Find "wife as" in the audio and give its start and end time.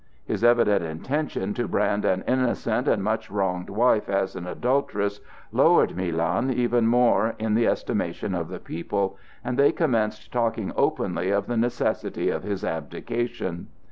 3.69-4.35